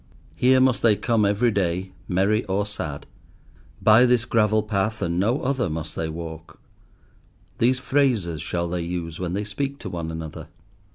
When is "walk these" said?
6.09-7.77